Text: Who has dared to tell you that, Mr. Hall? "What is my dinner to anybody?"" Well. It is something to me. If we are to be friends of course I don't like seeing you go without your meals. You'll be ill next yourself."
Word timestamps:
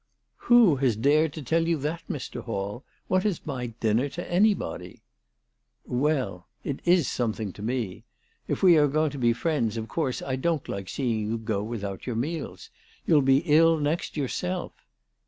Who 0.49 0.77
has 0.77 0.95
dared 0.95 1.31
to 1.33 1.43
tell 1.43 1.67
you 1.67 1.77
that, 1.77 2.01
Mr. 2.09 2.43
Hall? 2.43 2.83
"What 3.07 3.23
is 3.23 3.45
my 3.45 3.67
dinner 3.79 4.09
to 4.09 4.31
anybody?"" 4.31 5.03
Well. 6.03 6.47
It 6.63 6.79
is 6.85 7.07
something 7.07 7.53
to 7.53 7.61
me. 7.61 8.05
If 8.47 8.63
we 8.63 8.77
are 8.79 8.89
to 9.09 9.17
be 9.19 9.31
friends 9.31 9.77
of 9.77 9.87
course 9.87 10.19
I 10.23 10.37
don't 10.37 10.67
like 10.67 10.89
seeing 10.89 11.19
you 11.29 11.37
go 11.37 11.61
without 11.61 12.07
your 12.07 12.15
meals. 12.15 12.71
You'll 13.05 13.21
be 13.21 13.43
ill 13.45 13.77
next 13.77 14.17
yourself." 14.17 14.73